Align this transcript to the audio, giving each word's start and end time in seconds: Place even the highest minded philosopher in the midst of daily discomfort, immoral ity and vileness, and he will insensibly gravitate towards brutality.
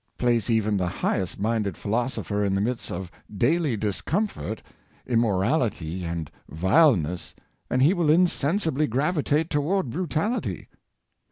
Place 0.17 0.49
even 0.49 0.77
the 0.77 0.87
highest 0.87 1.39
minded 1.39 1.77
philosopher 1.77 2.43
in 2.43 2.55
the 2.55 2.59
midst 2.61 2.91
of 2.91 3.11
daily 3.37 3.77
discomfort, 3.77 4.63
immoral 5.05 5.61
ity 5.61 6.03
and 6.05 6.31
vileness, 6.49 7.35
and 7.69 7.83
he 7.83 7.93
will 7.93 8.09
insensibly 8.09 8.87
gravitate 8.87 9.51
towards 9.51 9.89
brutality. 9.89 10.69